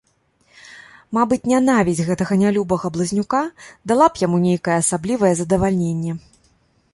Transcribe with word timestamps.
Мабыць, 1.17 1.43
нянавісць 1.51 2.01
гэтага 2.07 2.37
нялюбага 2.43 2.91
блазнюка 2.95 3.43
дала 3.93 4.09
б 4.17 4.25
яму 4.25 4.37
нейкае 4.47 4.77
асаблівае 4.81 5.31
задавальненне. 5.43 6.11